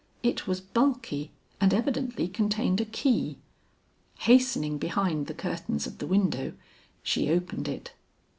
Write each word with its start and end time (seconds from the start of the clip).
It 0.23 0.47
was 0.47 0.61
bulky 0.61 1.29
and 1.59 1.75
evidently 1.75 2.27
contained 2.27 2.81
a 2.81 2.85
key. 2.85 3.37
Hastening 4.21 4.79
behind 4.79 5.27
the 5.27 5.35
curtains 5.35 5.85
of 5.85 5.99
the 5.99 6.07
window, 6.07 6.53
she 7.03 7.29
opened 7.29 7.67
it. 7.67 7.93